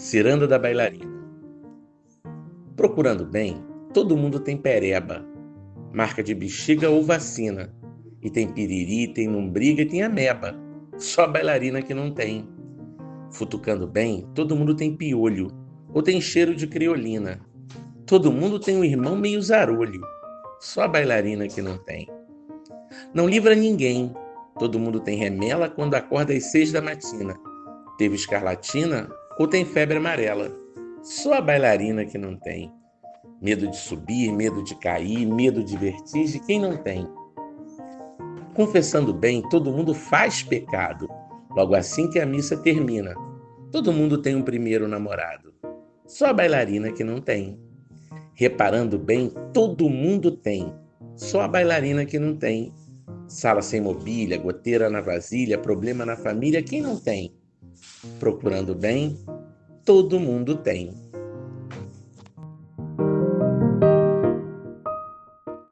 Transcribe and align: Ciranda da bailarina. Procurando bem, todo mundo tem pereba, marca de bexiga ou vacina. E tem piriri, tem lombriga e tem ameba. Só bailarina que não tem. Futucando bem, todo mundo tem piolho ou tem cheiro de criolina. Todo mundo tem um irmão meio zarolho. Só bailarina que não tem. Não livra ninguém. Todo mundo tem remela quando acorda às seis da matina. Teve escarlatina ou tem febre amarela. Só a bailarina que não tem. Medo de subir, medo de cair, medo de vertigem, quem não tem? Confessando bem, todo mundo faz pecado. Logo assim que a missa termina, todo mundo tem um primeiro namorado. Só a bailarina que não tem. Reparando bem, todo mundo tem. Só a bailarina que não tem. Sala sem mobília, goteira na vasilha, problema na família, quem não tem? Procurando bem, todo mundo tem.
Ciranda 0.00 0.48
da 0.48 0.58
bailarina. 0.58 1.12
Procurando 2.74 3.26
bem, 3.26 3.62
todo 3.92 4.16
mundo 4.16 4.40
tem 4.40 4.56
pereba, 4.56 5.22
marca 5.92 6.22
de 6.22 6.34
bexiga 6.34 6.88
ou 6.88 7.02
vacina. 7.02 7.70
E 8.22 8.30
tem 8.30 8.48
piriri, 8.48 9.12
tem 9.12 9.28
lombriga 9.28 9.82
e 9.82 9.86
tem 9.86 10.02
ameba. 10.02 10.58
Só 10.96 11.28
bailarina 11.28 11.82
que 11.82 11.92
não 11.92 12.14
tem. 12.14 12.48
Futucando 13.30 13.86
bem, 13.86 14.26
todo 14.34 14.56
mundo 14.56 14.74
tem 14.74 14.96
piolho 14.96 15.48
ou 15.92 16.02
tem 16.02 16.18
cheiro 16.18 16.56
de 16.56 16.66
criolina. 16.66 17.38
Todo 18.06 18.32
mundo 18.32 18.58
tem 18.58 18.78
um 18.78 18.84
irmão 18.84 19.14
meio 19.14 19.42
zarolho. 19.42 20.00
Só 20.60 20.88
bailarina 20.88 21.46
que 21.46 21.60
não 21.60 21.76
tem. 21.76 22.08
Não 23.12 23.28
livra 23.28 23.54
ninguém. 23.54 24.14
Todo 24.58 24.78
mundo 24.78 24.98
tem 24.98 25.18
remela 25.18 25.68
quando 25.68 25.94
acorda 25.94 26.32
às 26.32 26.44
seis 26.50 26.72
da 26.72 26.80
matina. 26.80 27.38
Teve 27.98 28.14
escarlatina 28.14 29.10
ou 29.40 29.48
tem 29.48 29.64
febre 29.64 29.96
amarela. 29.96 30.54
Só 31.02 31.32
a 31.32 31.40
bailarina 31.40 32.04
que 32.04 32.18
não 32.18 32.36
tem. 32.36 32.70
Medo 33.40 33.66
de 33.68 33.76
subir, 33.78 34.30
medo 34.30 34.62
de 34.62 34.74
cair, 34.74 35.24
medo 35.24 35.64
de 35.64 35.78
vertigem, 35.78 36.42
quem 36.42 36.60
não 36.60 36.76
tem? 36.76 37.08
Confessando 38.52 39.14
bem, 39.14 39.40
todo 39.48 39.72
mundo 39.72 39.94
faz 39.94 40.42
pecado. 40.42 41.08
Logo 41.56 41.74
assim 41.74 42.10
que 42.10 42.20
a 42.20 42.26
missa 42.26 42.54
termina, 42.54 43.14
todo 43.72 43.94
mundo 43.94 44.20
tem 44.20 44.36
um 44.36 44.42
primeiro 44.42 44.86
namorado. 44.86 45.54
Só 46.06 46.26
a 46.26 46.32
bailarina 46.34 46.92
que 46.92 47.02
não 47.02 47.18
tem. 47.18 47.58
Reparando 48.34 48.98
bem, 48.98 49.32
todo 49.54 49.88
mundo 49.88 50.32
tem. 50.32 50.70
Só 51.16 51.40
a 51.40 51.48
bailarina 51.48 52.04
que 52.04 52.18
não 52.18 52.36
tem. 52.36 52.74
Sala 53.26 53.62
sem 53.62 53.80
mobília, 53.80 54.36
goteira 54.36 54.90
na 54.90 55.00
vasilha, 55.00 55.56
problema 55.56 56.04
na 56.04 56.14
família, 56.14 56.62
quem 56.62 56.82
não 56.82 56.98
tem? 56.98 57.34
Procurando 58.18 58.74
bem, 58.74 59.16
todo 59.90 60.20
mundo 60.20 60.54
tem. 60.54 61.09